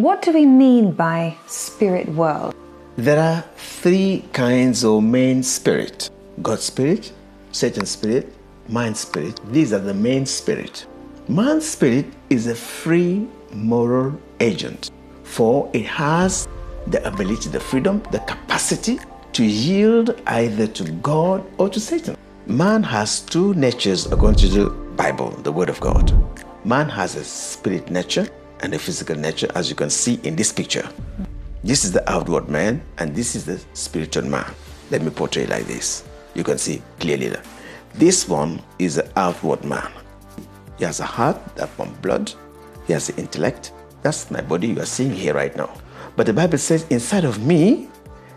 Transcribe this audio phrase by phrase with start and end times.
[0.00, 2.54] What do we mean by spirit world?
[2.96, 6.08] There are three kinds of main spirit
[6.40, 7.12] God's spirit,
[7.52, 8.32] Satan's spirit,
[8.66, 9.38] man's spirit.
[9.52, 10.86] These are the main spirit.
[11.28, 14.90] Man's spirit is a free moral agent,
[15.22, 16.48] for it has
[16.86, 18.98] the ability, the freedom, the capacity
[19.34, 22.16] to yield either to God or to Satan.
[22.46, 26.10] Man has two natures according to the Bible, the Word of God.
[26.64, 28.26] Man has a spirit nature
[28.60, 30.88] and the physical nature, as you can see in this picture.
[31.62, 34.50] This is the outward man, and this is the spiritual man.
[34.90, 36.04] Let me portray like this.
[36.34, 37.44] You can see clearly that
[37.94, 39.90] this one is the outward man.
[40.78, 42.32] He has a heart that pumps blood.
[42.86, 43.72] He has the intellect.
[44.02, 45.70] That's my body you are seeing here right now.
[46.16, 47.88] But the Bible says, inside of me,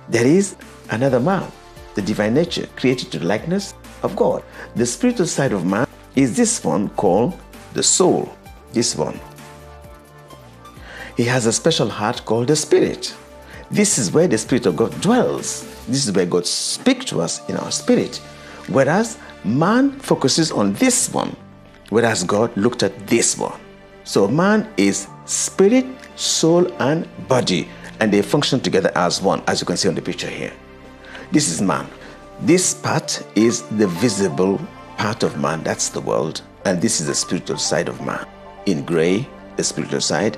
[0.09, 0.55] there is
[0.89, 1.49] another man,
[1.95, 4.43] the divine nature, created to the likeness of God.
[4.75, 7.39] The spiritual side of man is this one called
[7.73, 8.35] the soul.
[8.73, 9.19] This one.
[11.15, 13.15] He has a special heart called the spirit.
[13.69, 15.63] This is where the spirit of God dwells.
[15.87, 18.17] This is where God speaks to us in our spirit.
[18.67, 21.35] Whereas man focuses on this one,
[21.89, 23.59] whereas God looked at this one.
[24.03, 29.67] So man is spirit, soul, and body, and they function together as one, as you
[29.67, 30.53] can see on the picture here.
[31.31, 31.87] This is man.
[32.41, 34.59] This part is the visible
[34.97, 38.25] part of man, that's the world, and this is the spiritual side of man.
[38.65, 40.37] In gray, the spiritual side,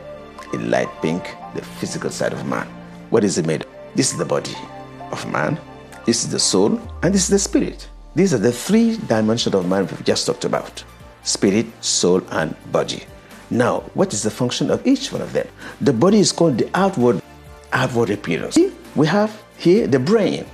[0.56, 2.68] in light pink, the physical side of man.
[3.10, 3.66] What is it made?
[3.94, 4.56] This is the body
[5.12, 5.60] of man,
[6.06, 7.88] this is the soul, and this is the spirit.
[8.16, 10.84] These are the three dimensions of man we've just talked about
[11.24, 13.04] spirit, soul, and body.
[13.50, 15.48] Now, what is the function of each one of them?
[15.82, 17.22] The body is called the outward
[17.74, 18.58] outward appearance.
[18.96, 20.46] We have here the brain.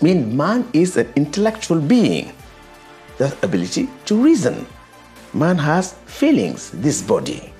[0.00, 2.32] I mean, man is an intellectual being.
[3.16, 4.66] The ability to reason.
[5.32, 7.52] Man has feelings, this body.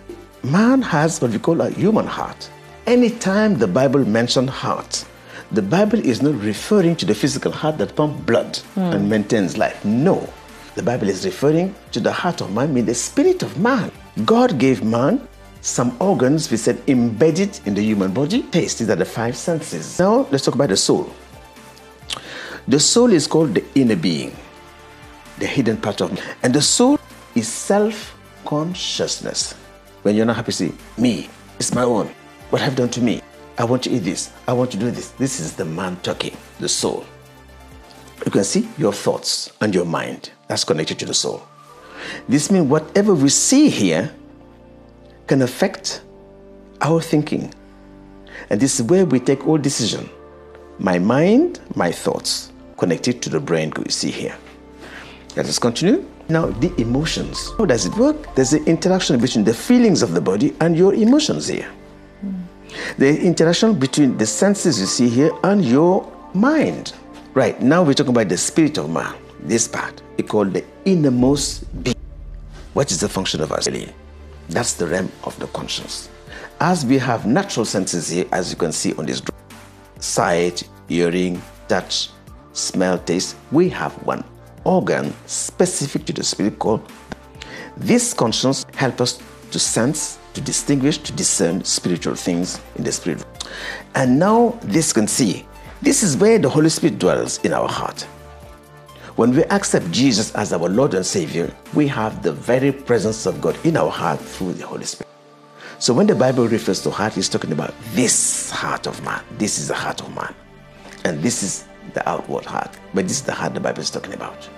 [0.43, 2.49] Man has what we call a human heart.
[2.87, 5.05] Anytime the Bible mentions heart,
[5.51, 8.81] the Bible is not referring to the physical heart that pumps blood hmm.
[8.81, 9.85] and maintains life.
[9.85, 10.29] No.
[10.75, 13.91] The Bible is referring to the heart of man, mean the spirit of man.
[14.25, 15.27] God gave man
[15.61, 18.43] some organs, we said, embedded in the human body.
[18.45, 19.99] Taste, these are the five senses.
[19.99, 21.13] Now, let's talk about the soul.
[22.69, 24.37] The soul is called the inner being,
[25.39, 26.21] the hidden part of me.
[26.43, 27.01] And the soul
[27.35, 29.55] is self consciousness.
[30.03, 31.29] When you're not happy, say, Me,
[31.59, 32.07] it's my own.
[32.51, 33.21] What have done to me?
[33.59, 34.33] I want to eat this.
[34.47, 35.11] I want to do this.
[35.13, 37.05] This is the man talking, the soul.
[38.25, 40.31] You can see your thoughts and your mind.
[40.49, 41.43] That's connected to the soul.
[42.29, 44.15] This means whatever we see here
[45.27, 46.03] can affect
[46.81, 47.53] our thinking.
[48.51, 50.09] And this is where we take all decision.
[50.79, 54.37] My mind, my thoughts, connected to the brain we see here.
[55.37, 56.08] Let us continue.
[56.31, 57.53] Now, the emotions.
[57.57, 58.35] How does it work?
[58.35, 61.71] There's the interaction between the feelings of the body and your emotions here.
[62.99, 66.93] The interaction between the senses you see here and your mind.
[67.33, 69.15] Right, now we're talking about the spirit of man.
[69.41, 71.97] This part, we call the innermost being.
[72.75, 73.95] What is the function of belly?
[74.51, 76.11] That's the realm of the conscience.
[76.61, 79.23] As we have natural senses here, as you can see on this
[79.99, 82.11] sight, hearing, touch,
[82.53, 84.25] smell, taste, we have one
[84.69, 86.83] organ specific to the spirit called
[87.79, 93.25] this conscience help us to sense, to distinguish, to discern spiritual things in the spirit.
[93.95, 95.47] And now this can see.
[95.81, 98.03] This is where the Holy Spirit dwells in our heart.
[99.17, 103.41] When we accept Jesus as our Lord and Savior, we have the very presence of
[103.41, 105.09] God in our heart through the Holy Spirit.
[105.79, 109.23] So when the Bible refers to heart, it's talking about this heart of man.
[109.39, 110.35] This is the heart of man.
[111.05, 111.65] And this is
[111.95, 112.77] the outward heart.
[112.93, 114.49] But this is the heart the Bible is talking about.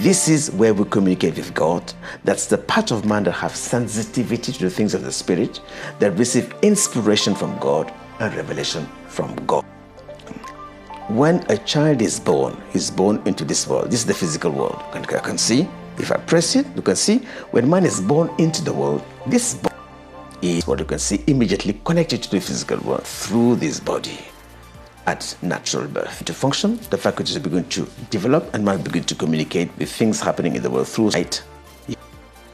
[0.00, 1.92] This is where we communicate with God.
[2.22, 5.60] That's the part of man that have sensitivity to the things of the Spirit,
[6.00, 9.64] that receive inspiration from God and revelation from God.
[11.08, 13.90] When a child is born, he's born into this world.
[13.90, 14.82] This is the physical world.
[14.94, 15.66] You can, can see.
[15.96, 17.20] If I press it, you can see
[17.52, 19.58] when man is born into the world, this
[20.42, 24.18] is what you can see immediately connected to the physical world through this body
[25.06, 26.24] at natural birth.
[26.24, 30.56] To function, the faculties begin to develop and man begin to communicate with things happening
[30.56, 31.42] in the world through sight,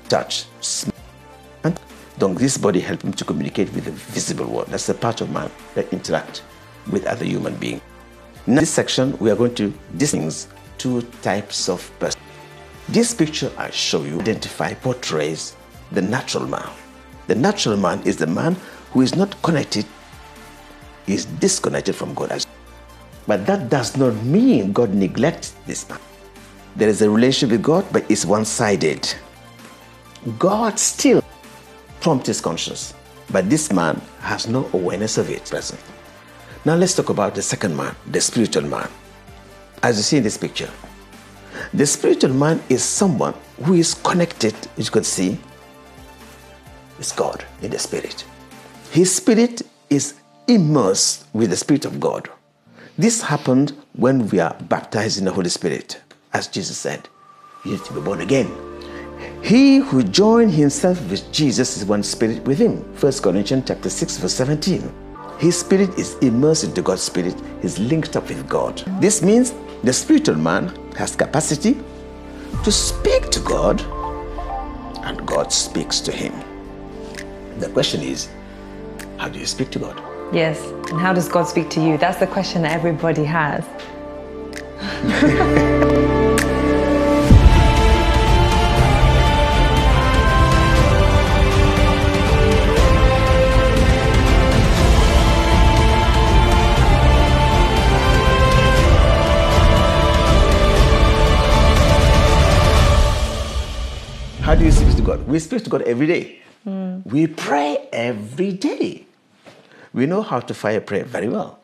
[0.08, 0.94] touch, smell,
[1.64, 1.80] and
[2.18, 4.68] donc this body help him to communicate with the visible world.
[4.68, 6.42] That's the part of man that interact
[6.90, 7.80] with other human beings.
[8.46, 10.46] In this section, we are going to distinguish
[10.76, 12.20] two types of person.
[12.88, 15.56] This picture I show you identify portrays
[15.92, 16.68] the natural man.
[17.28, 18.56] The natural man is the man
[18.90, 19.86] who is not connected
[21.06, 22.44] is disconnected from God.
[23.26, 26.00] But that does not mean God neglects this man.
[26.76, 29.12] There is a relationship with God, but it's one sided.
[30.38, 31.22] God still
[32.00, 32.94] prompts his conscience.
[33.30, 35.80] But this man has no awareness of it present.
[36.64, 38.88] Now let's talk about the second man, the spiritual man.
[39.82, 40.70] As you see in this picture,
[41.74, 43.34] the spiritual man is someone
[43.64, 45.38] who is connected, as you can see,
[46.98, 48.24] with God in the spirit.
[48.90, 50.14] His spirit is
[50.48, 52.28] immersed with the spirit of God.
[52.98, 56.00] This happened when we are baptized in the Holy Spirit,
[56.32, 57.08] as Jesus said,
[57.64, 58.50] you need to be born again.
[59.42, 62.78] He who joined himself with Jesus is one spirit with him.
[63.00, 64.92] 1 Corinthians chapter 6, verse 17.
[65.38, 68.78] His spirit is immersed into God's spirit, is linked up with God.
[69.00, 71.76] This means the spiritual man has capacity
[72.62, 73.80] to speak to God
[75.04, 76.32] and God speaks to him.
[77.58, 78.28] The question is,
[79.18, 80.11] how do you speak to God?
[80.32, 80.58] Yes.
[80.90, 81.98] And how does God speak to you?
[81.98, 83.64] That's the question that everybody has.
[104.40, 105.26] How do you speak to God?
[105.26, 106.40] We speak to God every day.
[107.04, 109.06] We pray every day.
[109.92, 111.58] We know how to fire prayer very well.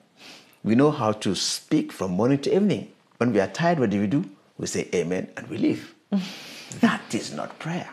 [0.63, 2.93] We know how to speak from morning to evening.
[3.19, 4.25] When we are tired, what do we do?
[4.59, 5.95] We say amen and we leave.
[6.81, 7.91] that is not prayer.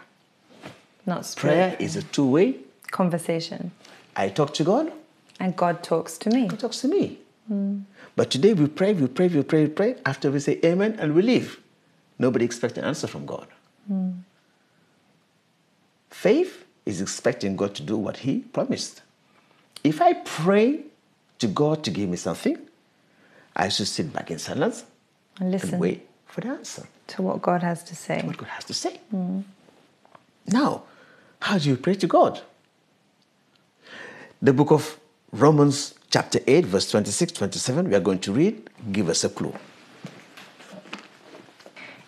[1.06, 1.54] Not spirit.
[1.54, 2.56] Prayer is a two way.
[2.92, 3.72] conversation.
[4.16, 4.92] I talk to God,
[5.40, 6.48] And God talks to me.
[6.48, 7.20] God talks to me.
[7.48, 7.80] Hmm.
[8.16, 9.96] But today we pray, we pray, we pray, we pray.
[10.06, 11.60] After we say amen and we leave.
[12.18, 13.48] Nobody expects an answer from God.
[13.88, 14.12] Hmm.
[16.10, 19.02] Faith is expecting God to do what He promised.
[19.86, 20.80] If I pray
[21.38, 22.58] to God to give me something,
[23.56, 24.84] I should sit back in silence
[25.38, 26.88] And and listen wait for the answer.
[27.08, 28.24] to what God has to say.
[28.26, 29.00] What God has to say.
[29.14, 29.44] Mm.
[30.48, 30.84] Now,
[31.40, 32.42] how do you pray to God?
[34.42, 35.00] The book of
[35.32, 39.54] Romans, chapter 8, verse 26 27, we are going to read, give us a clue.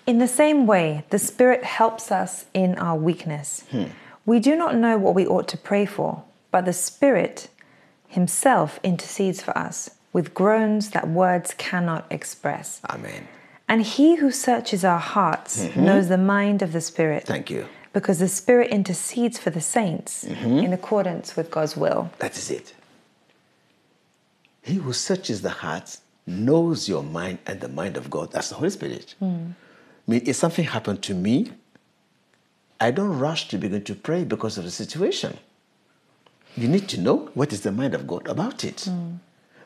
[0.08, 3.66] In the same way, the Spirit helps us in our weakness.
[3.70, 3.92] Hmm.
[4.26, 7.50] We do not know what we ought to pray for, but the Spirit
[8.08, 12.82] Himself intercedes for us with groans that words cannot express.
[12.90, 13.28] Amen.
[13.68, 15.86] And He who searches our hearts mm-hmm.
[15.86, 17.26] knows the mind of the Spirit.
[17.26, 17.68] Thank you.
[17.94, 20.60] Because the Spirit intercedes for the saints mm-hmm.
[20.60, 22.10] in accordance with God's will.
[22.20, 22.74] That is it.
[24.62, 28.32] He who searches the hearts knows your mind and the mind of God.
[28.32, 29.16] That's the Holy Spirit.
[29.20, 29.52] Hmm.
[30.08, 31.52] I mean, if something happened to me,
[32.80, 35.38] I don't rush to begin to pray because of the situation.
[36.58, 38.90] You need to know what is the mind of God about it.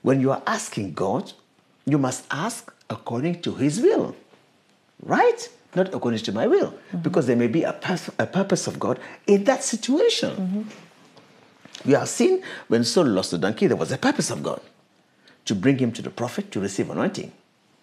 [0.01, 1.31] When you are asking God,
[1.85, 4.15] you must ask according to His will,
[5.01, 5.49] right?
[5.73, 8.99] Not according to my will, because there may be a, purpose, a purpose of God
[9.25, 10.67] in that situation.
[11.85, 14.61] We have seen when Saul lost the donkey, there was a purpose of God
[15.45, 17.31] to bring him to the prophet to receive anointing,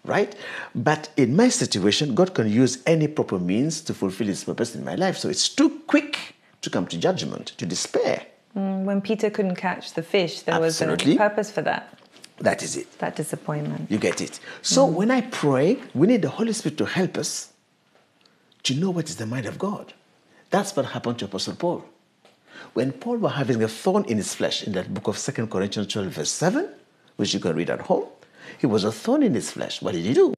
[0.05, 0.33] right?
[0.75, 4.85] But in my situation, God can use any proper means to fulfill his purpose in
[4.85, 5.17] my life.
[5.17, 8.25] So it's too quick to come to judgment, to despair.
[8.55, 11.97] Mm, When Peter couldn't catch the fish, there was a purpose for that,
[12.39, 12.97] That is it.
[12.99, 13.89] that disappointment.
[13.91, 14.39] You get it.
[14.61, 17.53] So when I pray, we need the Holy Spirit to help us
[18.63, 19.93] to know what is the mind of God.
[20.49, 21.85] That's what happened to Apostle Paul.
[22.73, 25.91] When Paul was having a thorn in his flesh in that book of 2 Corinthians
[25.93, 26.67] 12, verse 7,
[27.15, 28.05] which you can read at home,
[28.57, 29.81] he was a thorn in his flesh.
[29.81, 30.33] What did he do?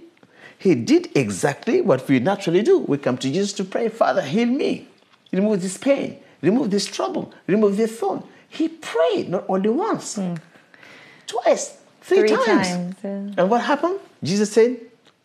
[0.59, 2.79] He did exactly what we naturally do.
[2.79, 4.87] We come to Jesus to pray, Father, heal me.
[5.31, 6.19] Remove this pain.
[6.41, 7.33] Remove this trouble.
[7.47, 8.23] Remove this thorn.
[8.49, 10.35] He prayed not only once, hmm.
[11.27, 12.67] twice, three, Three times.
[12.67, 13.33] times, yeah.
[13.37, 13.99] And what happened?
[14.23, 14.77] Jesus said,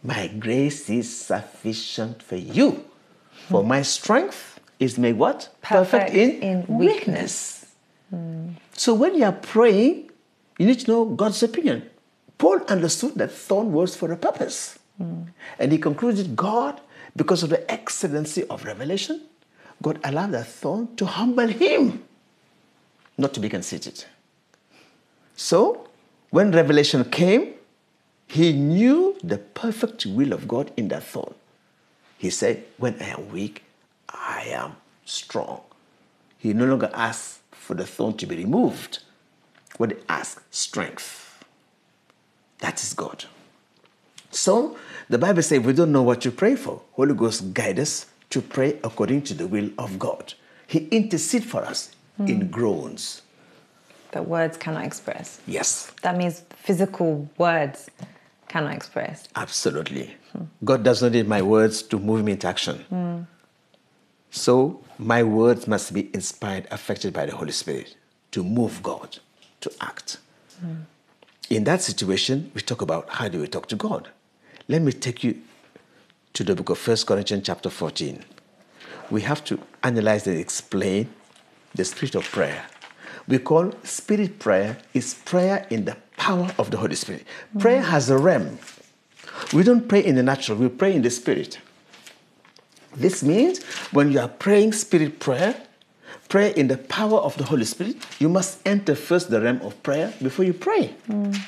[0.02, 2.85] My grace is sufficient for you.
[3.49, 3.68] For hmm.
[3.68, 5.49] my strength is made what?
[5.62, 7.66] Perfect in weakness.
[8.11, 8.50] Hmm.
[8.73, 10.11] So when you are praying,
[10.58, 11.88] you need to know God's opinion.
[12.38, 14.78] Paul understood that thorn was for a purpose.
[15.58, 16.80] And he concluded God,
[17.14, 19.23] because of the excellency of revelation,
[19.83, 22.02] God allowed that thorn to humble him,
[23.16, 24.04] not to be conceited.
[25.37, 25.88] So
[26.30, 27.54] when revelation came,
[28.26, 31.35] he knew the perfect will of God in that thorn.
[32.18, 33.62] He said, When I am weak,
[34.09, 35.61] I am strong.
[36.38, 39.00] He no longer asked for the thorn to be removed.
[39.76, 41.45] What he asked, strength.
[42.59, 43.26] That is God.
[44.30, 44.76] So
[45.09, 46.83] the Bible says we don't know what to pray for.
[46.92, 50.35] Holy Ghost guide us to pray according to the will of God.
[50.66, 52.50] He intercedes for us in hmm.
[52.50, 53.23] groans.
[54.12, 55.40] That words cannot express.
[55.47, 57.90] Yes, That means physical words
[58.49, 59.28] cannot express.
[59.37, 60.16] absolutely.
[60.33, 60.45] Hmm.
[60.64, 62.78] God does not need my words to move me into action.
[62.88, 63.23] Hmm.
[64.30, 67.97] So my words must be inspired, affected by the Holy Spirit
[68.33, 69.18] to move God
[69.61, 70.18] to act.
[71.49, 74.09] In that situation, we talk about how do we talk to God.
[74.68, 75.40] Let me take you
[76.37, 78.23] to the book of 1 Corinthians, chapter 14.
[79.11, 81.09] We have to analyze and explain
[81.75, 82.66] the spirit of prayer.
[83.26, 87.25] We call spirit prayer is prayer in the power of the Holy Spirit.
[87.59, 88.59] Prayer has a realm.
[89.55, 91.59] We don't pray in the natural, we pray in the spirit.
[92.95, 95.55] This means when you are praying spirit prayer,
[96.28, 99.83] pray in the power of the Holy Spirit, you must enter first the realm of
[99.83, 100.95] prayer before you pray.
[101.09, 101.40] Mm.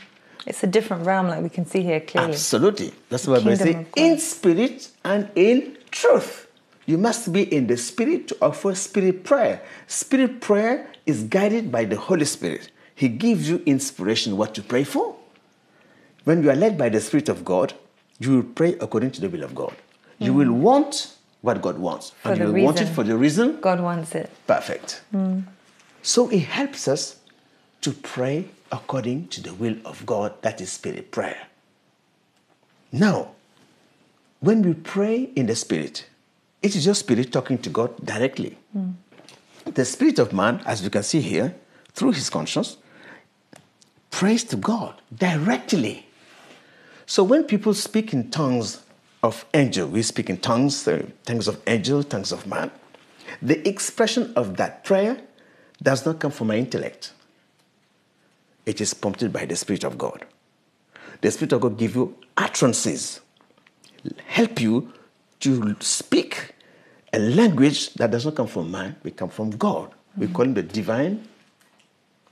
[0.48, 2.32] It's a different realm, like we can see here clearly.
[2.32, 2.92] Absolutely.
[3.10, 6.46] That's why I say in spirit and in truth.
[6.86, 9.60] You must be in the spirit to offer spirit prayer.
[9.86, 12.70] Spirit prayer is guided by the Holy Spirit.
[12.94, 15.16] He gives you inspiration what to pray for.
[16.24, 17.74] When you are led by the Spirit of God,
[18.18, 19.76] you will pray according to the will of God.
[20.18, 20.60] You will mm.
[20.60, 22.10] want what God wants.
[22.22, 24.30] For and you will want it for the reason God wants it.
[24.46, 25.02] Perfect.
[25.14, 25.44] Mm.
[26.02, 27.20] So it helps us
[27.82, 31.46] to pray according to the will of God, that is spirit prayer.
[32.92, 33.32] Now,
[34.40, 36.06] when we pray in the spirit,
[36.62, 38.58] it is your spirit talking to God directly.
[39.64, 41.54] The spirit of man, as we can see here,
[41.92, 42.76] through his conscience,
[44.10, 46.06] prays to God directly.
[47.06, 48.82] So when people speak in tongues
[49.22, 52.70] of angel, we speak in tongues, uh, tongues of angel, tongues of man.
[53.42, 55.20] The expression of that prayer
[55.82, 57.12] does not come from my intellect.
[58.68, 60.26] It is prompted by the Spirit of God.
[61.22, 63.22] The Spirit of God give you utterances,
[64.26, 64.92] help you
[65.40, 66.52] to speak
[67.14, 69.90] a language that does not come from man, but come from God.
[70.18, 70.34] We mm-hmm.
[70.34, 71.26] call him the divine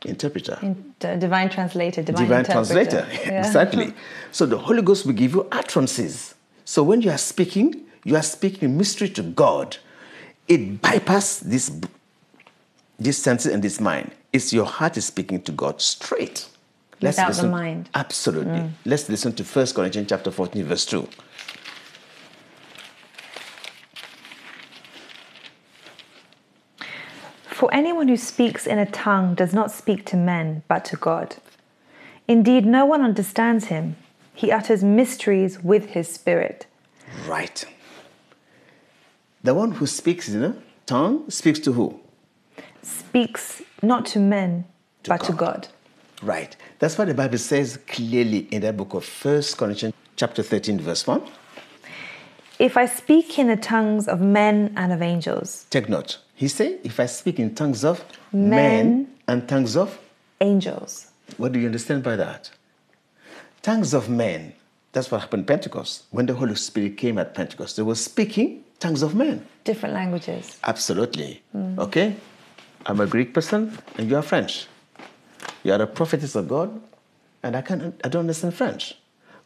[0.04, 3.08] interpreter In, d- divine translator, divine, divine translator.
[3.12, 3.38] Yeah.
[3.38, 3.94] exactly.
[4.30, 6.34] So the Holy Ghost will give you utterances.
[6.66, 9.78] So when you are speaking, you are speaking a mystery to God.
[10.48, 11.72] It bypasses this,
[12.98, 14.10] this senses and this mind.
[14.36, 16.50] It's your heart is speaking to God straight.
[17.00, 17.88] Let's Without the mind.
[17.94, 18.52] Absolutely.
[18.52, 18.72] Mm.
[18.84, 21.08] Let's listen to 1 Corinthians chapter 14, verse 2.
[27.46, 31.36] For anyone who speaks in a tongue does not speak to men, but to God.
[32.28, 33.96] Indeed, no one understands him.
[34.34, 36.66] He utters mysteries with his spirit.
[37.26, 37.64] Right.
[39.42, 42.00] The one who speaks in a tongue speaks to who?
[42.86, 44.64] Speaks not to men,
[45.02, 45.38] To but to God.
[45.38, 45.68] God.
[46.22, 46.56] Right.
[46.78, 51.06] That's what the Bible says clearly in that book of First Corinthians chapter 13, verse
[51.06, 51.20] 1.
[52.58, 56.18] If I speak in the tongues of men and of angels, Take note.
[56.34, 58.50] He said, if I speak in tongues of Men.
[58.50, 59.98] men, and tongues of,
[60.40, 61.08] angels.
[61.38, 62.50] what do you understand by that?
[63.62, 64.52] Tongues of men.
[64.92, 66.04] That's what happened at Pentecost.
[66.10, 69.44] When the Holy Spirit came at Pentecost, they were speaking tongues of men.
[69.64, 70.56] Different languages.
[70.64, 71.42] Absolutely.
[71.54, 71.78] Mm.
[71.78, 72.14] Okay?
[72.86, 74.68] I'm a Greek person and you are French.
[75.64, 76.80] You are a prophetess of God
[77.42, 78.96] and I, can't, I don't understand French.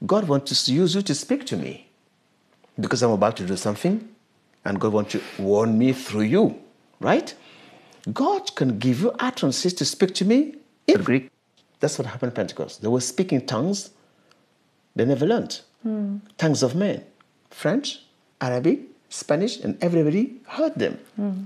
[0.06, 1.88] God wants to use you to speak to me
[2.78, 4.08] because I'm about to do something
[4.64, 6.60] and God wants to warn me through you,
[7.00, 7.34] right?
[8.12, 10.56] God can give you utterances to speak to me
[10.86, 11.30] in Greek.
[11.80, 12.82] That's what happened at Pentecost.
[12.82, 13.90] They were speaking tongues
[14.94, 15.60] they never learned.
[15.82, 16.18] Hmm.
[16.36, 17.04] Tongues of men,
[17.50, 18.00] French,
[18.40, 20.98] Arabic, Spanish, and everybody heard them.
[21.16, 21.44] Hmm.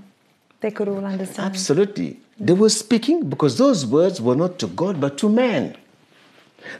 [0.64, 1.44] They could all understand.
[1.50, 2.20] Absolutely.
[2.40, 5.76] They were speaking because those words were not to God but to man.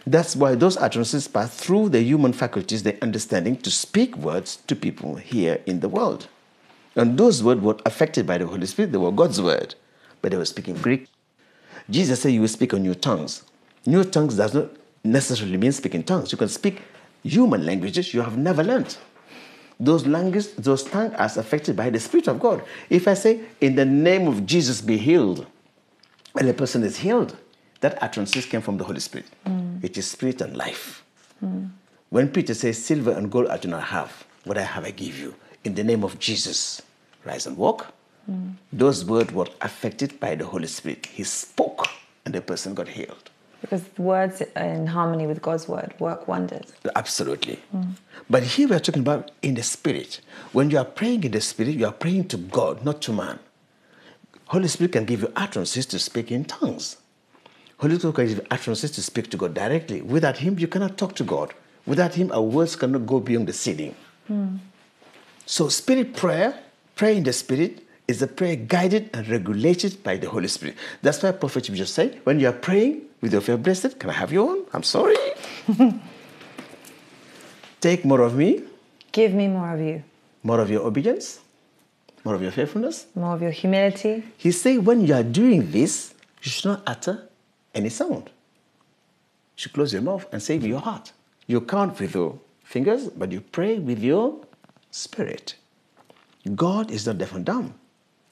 [0.06, 4.74] That's why those utterances pass through the human faculties, the understanding to speak words to
[4.74, 6.28] people here in the world.
[6.96, 9.74] And those words were affected by the Holy Spirit, they were God's word,
[10.22, 11.06] but they were speaking Greek.
[11.90, 13.42] Jesus said you will speak on new tongues.
[13.84, 14.70] New tongues does not
[15.04, 16.32] necessarily mean speaking tongues.
[16.32, 16.80] You can speak
[17.22, 18.96] human languages you have never learned
[19.80, 22.62] those languages, those tongues are affected by the Spirit of God.
[22.88, 25.46] If I say, in the name of Jesus, be healed,
[26.38, 27.36] and the person is healed,
[27.80, 29.26] that utterances came from the Holy Spirit.
[29.46, 29.82] Mm.
[29.84, 31.04] It is spirit and life.
[31.44, 31.70] Mm.
[32.10, 35.18] When Peter says, Silver and gold I do not have, what I have I give
[35.18, 35.34] you.
[35.64, 36.80] In the name of Jesus,
[37.24, 37.92] rise and walk.
[38.30, 38.54] Mm.
[38.72, 41.06] Those words were affected by the Holy Spirit.
[41.06, 41.86] He spoke,
[42.24, 43.30] and the person got healed.
[43.64, 46.74] Because words in harmony with God's word work wonders.
[46.94, 47.58] Absolutely.
[48.28, 50.20] But here we are talking about in the spirit.
[50.52, 53.38] When you are praying in the spirit, you are praying to God, not to man.
[54.48, 56.98] Holy Spirit can give you utterances to speak in tongues.
[57.78, 60.02] Holy Spirit can give you utterances to speak to God directly.
[60.02, 61.54] Without Him, you cannot talk to God.
[61.86, 63.94] Without Him, our words cannot go beyond the ceiling.
[65.46, 66.58] So, spirit prayer,
[66.96, 70.76] prayer in the spirit, is a prayer guided and regulated by the Holy Spirit.
[71.00, 74.12] That's why Prophet just said, when you are praying with your faith blessed, can I
[74.12, 74.64] have your own?
[74.74, 75.16] I'm sorry.
[77.80, 78.62] Take more of me,
[79.12, 80.02] Give me more of you,
[80.42, 81.40] more of your obedience,
[82.24, 83.06] more of your faithfulness.
[83.14, 84.24] more of your humility.
[84.36, 86.12] He said, when you are doing this,
[86.42, 87.28] you should not utter
[87.74, 88.24] any sound.
[88.26, 91.12] You should close your mouth and say with your heart.
[91.46, 94.40] You count with your fingers, but you pray with your
[94.90, 95.54] spirit.
[96.54, 97.74] God is not deaf and dumb.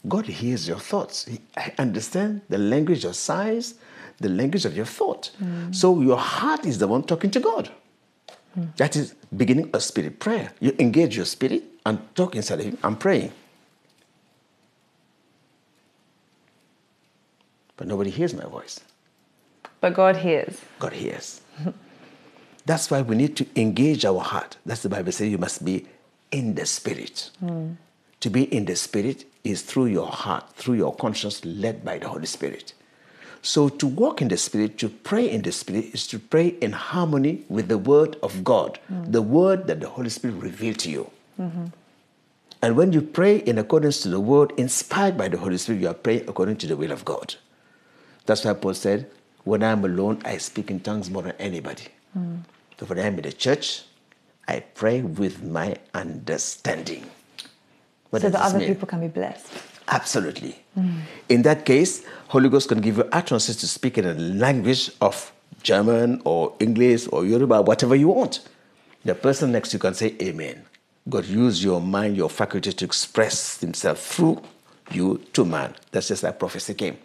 [0.08, 1.26] God hears your thoughts.
[1.26, 1.40] He
[1.78, 3.74] understands the language of signs,
[4.18, 5.30] the language of your thought.
[5.42, 5.74] Mm.
[5.74, 7.70] So your heart is the one talking to God.
[8.58, 8.76] Mm.
[8.76, 10.52] That is beginning a spirit prayer.
[10.60, 13.32] You engage your spirit and talk inside of Him and praying.
[17.76, 18.80] But nobody hears my voice.
[19.80, 20.60] But God hears.
[20.78, 21.40] God hears.
[22.66, 24.56] That's why we need to engage our heart.
[24.64, 25.86] That's the Bible says you must be
[26.30, 27.30] in the spirit.
[27.42, 27.76] Mm.
[28.20, 32.08] To be in the spirit is through your heart, through your conscience, led by the
[32.08, 32.74] Holy Spirit.
[33.42, 36.72] So to walk in the Spirit, to pray in the Spirit, is to pray in
[36.72, 39.10] harmony with the Word of God, mm.
[39.10, 41.10] the Word that the Holy Spirit revealed to you.
[41.40, 41.66] Mm-hmm.
[42.62, 45.88] And when you pray in accordance to the Word inspired by the Holy Spirit, you
[45.88, 47.34] are praying according to the will of God.
[48.26, 49.10] That's why Paul said,
[49.42, 51.88] When I'm alone, I speak in tongues more than anybody.
[52.16, 52.42] Mm.
[52.78, 53.82] So when I'm in the church,
[54.46, 57.10] I pray with my understanding.
[58.20, 59.46] So that other people can be blessed.
[59.88, 60.56] Absolutely.
[60.78, 61.00] Mm.
[61.28, 65.32] In that case, Holy Ghost can give you utterances to speak in a language of
[65.62, 68.40] German or English or Yoruba, whatever you want.
[69.04, 70.64] The person next to you can say Amen.
[71.08, 74.42] God use your mind, your faculty to express Himself through
[74.90, 75.74] you to man.
[75.90, 76.98] That's just like prophecy came.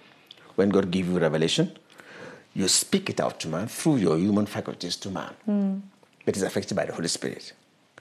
[0.55, 1.71] When God gives you revelation,
[2.53, 5.33] you speak it out to man through your human faculties to man.
[5.47, 5.81] Mm.
[6.25, 7.53] It is affected by the Holy Spirit.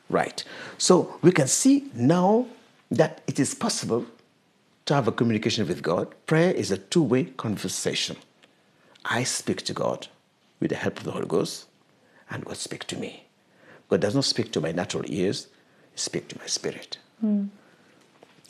[0.08, 0.42] Right.
[0.78, 2.46] So we can see now
[2.90, 4.06] that it is possible
[4.86, 8.16] to have a communication with God, prayer is a two way conversation.
[9.04, 10.08] I speak to God
[10.60, 11.66] with the help of the Holy Ghost,
[12.30, 13.24] and God speaks to me.
[13.88, 15.48] God does not speak to my natural ears,
[15.92, 16.98] He speaks to my spirit.
[17.24, 17.48] Mm.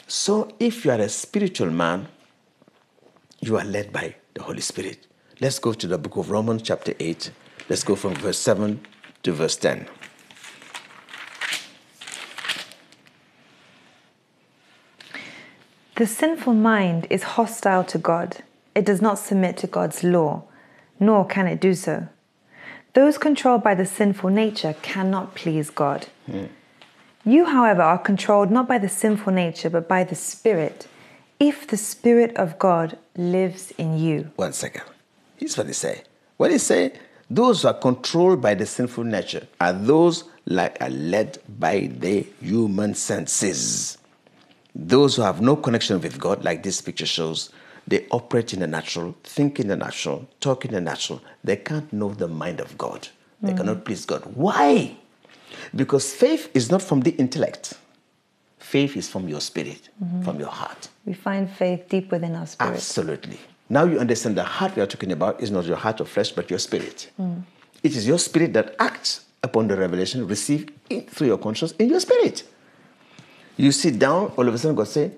[0.07, 2.09] So if you are a spiritual man,
[3.41, 5.07] you are led by the Holy Spirit.
[5.41, 7.31] Let's go to the book of Romans, chapter 8.
[7.69, 8.81] Let's go from verse 7
[9.25, 9.89] to verse 10.
[15.97, 18.43] The sinful mind is hostile to God.
[18.75, 20.43] It does not submit to God's law,
[21.01, 22.09] nor can it do so.
[22.93, 26.09] Those controlled by the sinful nature cannot please God.
[26.27, 26.49] Hmm.
[27.25, 30.87] You, however, are controlled not by the sinful nature, but by the Spirit,
[31.41, 34.31] if the Spirit of God lives in you.
[34.37, 34.85] One second.
[35.39, 36.03] Here's what he say.
[36.37, 36.93] What he say?
[37.31, 42.27] Those who are controlled by the sinful nature are those like are led by the
[42.41, 43.97] human senses.
[44.79, 47.51] Those who have no connection with God, like this picture shows,
[47.89, 51.23] they operate in the natural, think in the natural, talk in the natural.
[51.43, 53.09] They can't know the mind of God.
[53.41, 53.57] They mm.
[53.57, 54.23] cannot please God.
[54.35, 54.97] Why?
[55.75, 57.75] Because faith is not from the intellect.
[58.59, 60.23] Faith is from your spirit, mm-hmm.
[60.23, 60.89] from your heart.
[61.07, 62.75] We find faith deep within our spirit.
[62.75, 63.39] Absolutely.
[63.71, 66.33] Now you understand the heart we are talking about is not your heart of flesh,
[66.33, 67.11] but your spirit.
[67.19, 67.45] Mm.
[67.83, 70.73] It is your spirit that acts upon the revelation received
[71.09, 72.43] through your conscience in your spirit.
[73.57, 75.13] You sit down, all of a sudden God say,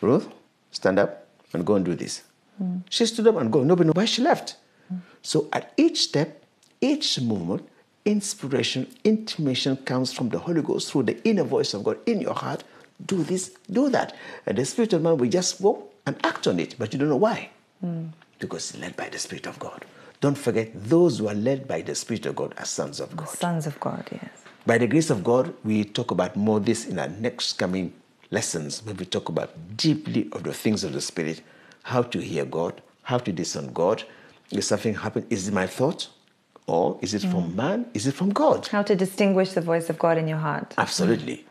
[0.00, 0.28] Ruth,
[0.70, 2.22] stand up and go and do this.
[2.62, 2.82] Mm.
[2.88, 3.64] She stood up and go.
[3.64, 4.56] Nobody knows why she left.
[4.92, 5.00] Mm.
[5.22, 6.44] So at each step,
[6.80, 7.68] each movement,
[8.04, 12.34] inspiration, intimation comes from the Holy Ghost through the inner voice of God in your
[12.34, 12.62] heart.
[13.04, 14.14] Do this, do that.
[14.46, 17.08] And the Spirit of man will just walk and act on it, but you don't
[17.08, 17.50] know why.
[17.84, 18.10] Mm.
[18.38, 19.84] Because it's led by the Spirit of God.
[20.20, 23.28] Don't forget, those who are led by the Spirit of God are sons of God.
[23.28, 24.43] Sons of God, yes.
[24.66, 27.92] By the grace of God, we talk about more this in our next coming
[28.30, 31.42] lessons when we talk about deeply of the things of the Spirit,
[31.82, 34.04] how to hear God, how to discern God.
[34.50, 36.08] If something happened, is it my thought?
[36.66, 37.30] Or is it mm.
[37.30, 37.86] from man?
[37.92, 38.68] Is it from God?
[38.68, 40.72] How to distinguish the voice of God in your heart.
[40.78, 41.36] Absolutely.
[41.36, 41.44] Mm.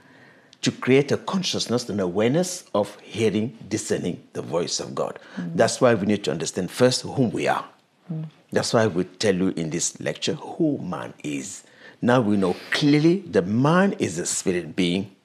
[0.64, 5.20] To create a consciousness and awareness of hearing, discerning the voice of God.
[5.38, 5.56] Mm.
[5.56, 7.66] That's why we need to understand first whom we are.
[8.12, 8.26] Mm.
[8.52, 11.64] That's why we tell you in this lecture who man is.
[12.04, 15.16] Now we know clearly the man is a spirit being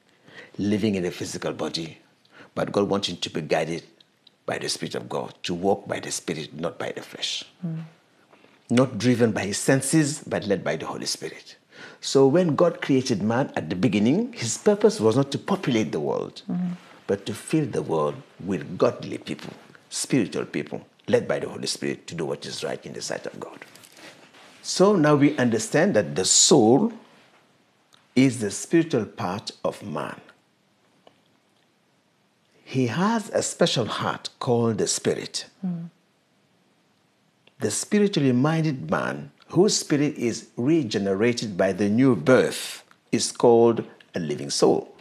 [0.57, 1.97] living in a physical body,
[2.55, 3.83] but God wants him to be guided
[4.45, 7.43] by the Spirit of God, to walk by the Spirit, not by the flesh.
[7.65, 7.83] Mm.
[8.69, 11.57] Not driven by his senses, but led by the Holy Spirit.
[11.99, 15.99] So when God created man at the beginning, his purpose was not to populate the
[15.99, 16.77] world, mm.
[17.07, 18.15] but to fill the world
[18.45, 19.51] with godly people,
[19.89, 23.25] spiritual people, led by the Holy Spirit to do what is right in the sight
[23.25, 23.59] of God.
[24.61, 26.93] So now we understand that the soul
[28.15, 30.19] is the spiritual part of man.
[32.63, 35.47] He has a special heart called the spirit.
[35.65, 35.89] Mm.
[37.59, 44.19] The spiritually minded man, whose spirit is regenerated by the new birth, is called a
[44.19, 44.95] living soul.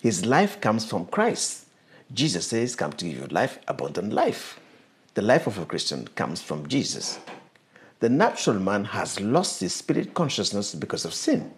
[0.00, 1.66] His life comes from Christ.
[2.12, 4.58] Jesus says, Come to give you life, abundant life.
[5.14, 7.18] The life of a Christian comes from Jesus.
[8.00, 11.52] The natural man has lost his spirit consciousness because of sin.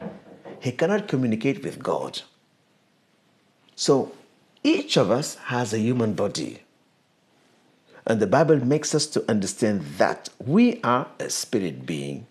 [0.61, 2.23] He cannot communicate with God.
[3.77, 4.13] So
[4.63, 6.61] each of us has a human body.
[8.07, 12.27] And the Bible makes us to understand that we are a spirit being.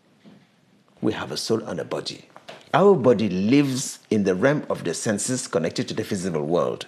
[1.01, 2.25] We have a soul and a body.
[2.73, 6.87] Our body lives in the realm of the senses connected to the physical world.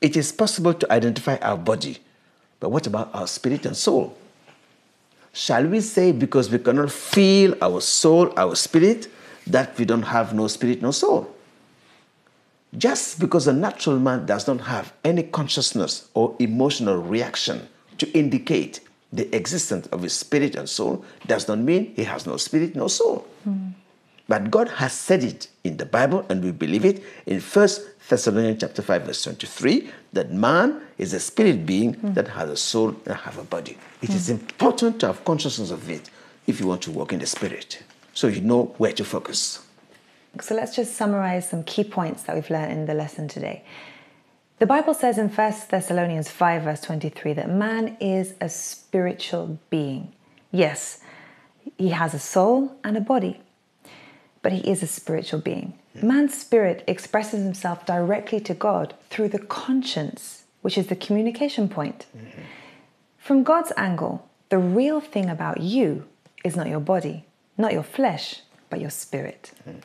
[0.00, 1.98] It is possible to identify our body,
[2.60, 4.16] but what about our spirit and soul?
[5.36, 9.08] Shall we say because we cannot feel our soul, our spirit,
[9.46, 11.30] that we don't have no spirit, no soul?
[12.74, 17.68] Just because a natural man does not have any consciousness or emotional reaction
[17.98, 18.80] to indicate
[19.12, 22.88] the existence of his spirit and soul does not mean he has no spirit, no
[22.88, 23.28] soul.
[23.46, 23.65] Mm.
[24.28, 27.68] But God has said it in the Bible, and we believe it in 1
[28.08, 32.14] Thessalonians chapter 5, verse 23, that man is a spirit being mm.
[32.14, 33.78] that has a soul and have a body.
[34.02, 34.14] It mm.
[34.16, 36.10] is important to have consciousness of it
[36.46, 37.82] if you want to walk in the spirit.
[38.14, 39.64] So you know where to focus.
[40.40, 43.64] So let's just summarize some key points that we've learned in the lesson today.
[44.58, 50.14] The Bible says in 1 Thessalonians 5, verse 23, that man is a spiritual being.
[50.50, 51.00] Yes,
[51.76, 53.40] he has a soul and a body,
[54.46, 55.76] but he is a spiritual being.
[56.00, 62.06] Man's spirit expresses himself directly to God through the conscience, which is the communication point.
[62.16, 62.42] Mm-hmm.
[63.18, 66.04] From God's angle, the real thing about you
[66.44, 67.24] is not your body,
[67.58, 69.50] not your flesh, but your spirit.
[69.68, 69.80] Mm-hmm.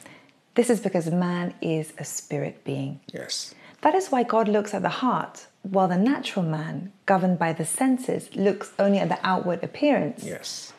[0.53, 2.99] This is because man is a spirit being.
[3.11, 3.55] Yes.
[3.81, 7.65] That is why God looks at the heart, while the natural man, governed by the
[7.65, 10.23] senses, looks only at the outward appearance.
[10.23, 10.71] Yes.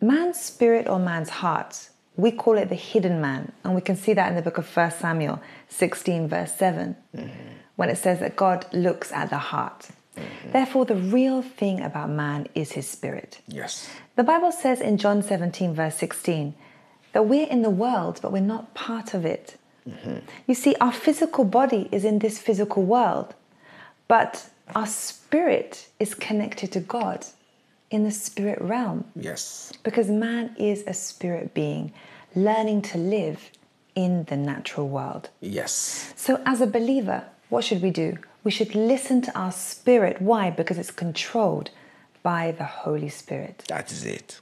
[0.00, 4.14] Man's spirit or man's heart, we call it the hidden man, and we can see
[4.14, 7.28] that in the book of 1 Samuel 16, verse 7, mm-hmm.
[7.76, 9.88] when it says that God looks at the heart.
[10.16, 10.52] Mm-hmm.
[10.52, 13.40] Therefore, the real thing about man is his spirit.
[13.48, 13.88] Yes.
[14.14, 16.54] The Bible says in John 17, verse 16,
[17.12, 19.56] that we're in the world, but we're not part of it.
[19.88, 20.18] Mm-hmm.
[20.46, 23.34] You see, our physical body is in this physical world,
[24.06, 27.26] but our spirit is connected to God
[27.94, 29.04] in the spirit realm.
[29.14, 29.72] Yes.
[29.84, 31.92] Because man is a spirit being
[32.34, 33.50] learning to live
[33.94, 35.30] in the natural world.
[35.40, 36.12] Yes.
[36.16, 38.18] So, as a believer, what should we do?
[38.42, 40.20] We should listen to our spirit.
[40.20, 40.50] Why?
[40.50, 41.70] Because it's controlled
[42.24, 43.64] by the Holy Spirit.
[43.68, 44.40] That is it.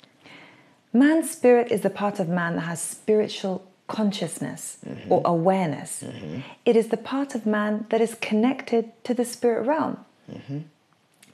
[0.95, 5.12] Man's spirit is the part of man that has spiritual consciousness mm-hmm.
[5.12, 6.03] or awareness.
[6.03, 6.41] Mm-hmm.
[6.65, 9.99] It is the part of man that is connected to the spirit realm
[10.31, 10.61] mm-hmm.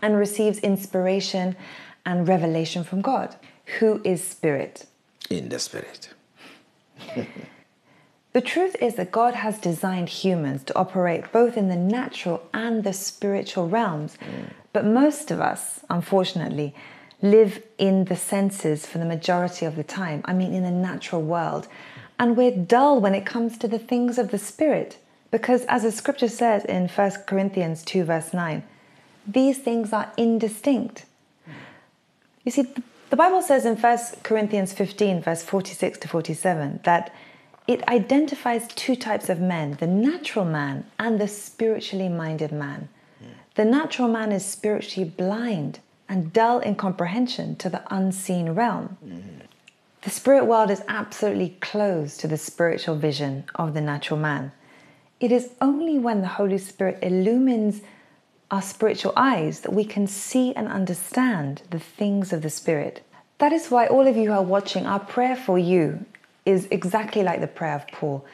[0.03, 1.55] and receives inspiration
[2.05, 3.37] and revelation from God.
[3.79, 4.87] Who is spirit?
[5.31, 6.11] In the spirit.
[8.33, 12.85] the truth is that God has designed humans to operate both in the natural and
[12.85, 14.17] the spiritual realms.
[14.21, 14.51] Mm.
[14.73, 16.75] But most of us, unfortunately,
[17.21, 20.23] live in the senses for the majority of the time.
[20.25, 21.69] I mean, in the natural world.
[22.19, 24.99] And we're dull when it comes to the things of the Spirit.
[25.31, 28.63] Because as the scripture says in 1 Corinthians 2, verse 9,
[29.27, 31.05] these things are indistinct.
[32.45, 32.67] You see,
[33.11, 37.13] the Bible says in 1 Corinthians 15, verse 46 to 47, that
[37.67, 42.89] it identifies two types of men the natural man and the spiritually minded man.
[43.59, 48.97] The natural man is spiritually blind and dull in comprehension to the unseen realm.
[49.05, 49.41] Mm-hmm.
[50.03, 54.53] The spirit world is absolutely closed to the spiritual vision of the natural man.
[55.19, 57.81] It is only when the Holy Spirit illumines
[58.51, 63.03] our spiritual eyes that we can see and understand the things of the Spirit.
[63.39, 66.05] That is why all of you who are watching, our prayer for you
[66.47, 68.25] is exactly like the prayer of Paul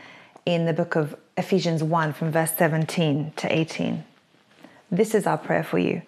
[0.46, 4.04] in the book of Ephesians 1 from verse 17 to 18.
[4.90, 6.02] This is our prayer for you.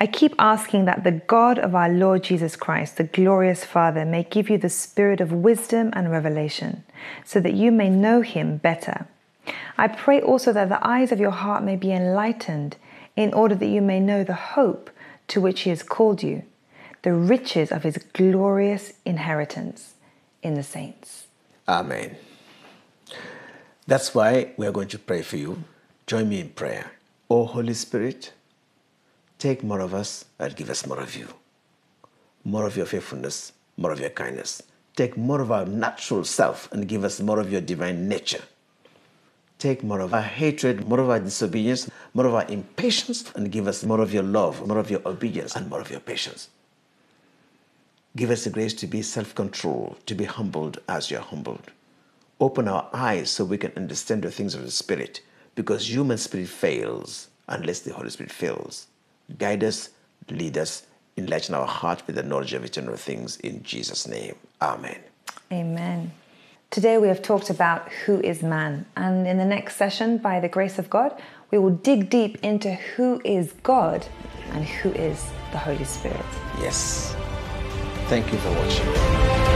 [0.00, 4.24] I keep asking that the God of our Lord Jesus Christ, the glorious Father, may
[4.24, 6.84] give you the spirit of wisdom and revelation,
[7.24, 9.06] so that you may know him better.
[9.76, 12.76] I pray also that the eyes of your heart may be enlightened,
[13.16, 14.90] in order that you may know the hope
[15.28, 16.42] to which he has called you,
[17.02, 19.94] the riches of his glorious inheritance
[20.42, 21.26] in the saints.
[21.68, 22.16] Amen.
[23.86, 25.64] That's why we are going to pray for you.
[26.06, 26.92] Join me in prayer.
[27.30, 28.32] O Holy Spirit,
[29.44, 31.28] Take more of us and give us more of you.
[32.44, 34.62] More of your faithfulness, more of your kindness.
[34.96, 38.42] Take more of our natural self and give us more of your divine nature.
[39.64, 43.66] Take more of our hatred, more of our disobedience, more of our impatience, and give
[43.66, 46.50] us more of your love, more of your obedience, and more of your patience.
[48.14, 51.70] Give us the grace to be self controlled, to be humbled as you are humbled.
[52.40, 55.22] Open our eyes so we can understand the things of the Spirit,
[55.54, 58.88] because human spirit fails unless the Holy Spirit fails.
[59.38, 59.88] Guide us,
[60.28, 60.82] lead us
[61.16, 64.34] enlighten our heart with the knowledge of eternal things in Jesus' name.
[64.60, 64.98] Amen.
[65.50, 66.12] Amen.
[66.74, 70.48] Today we have talked about who is man, and in the next session, by the
[70.48, 71.16] grace of God,
[71.52, 74.04] we will dig deep into who is God
[74.50, 76.26] and who is the Holy Spirit.
[76.58, 77.14] Yes.
[78.08, 79.53] Thank you for watching.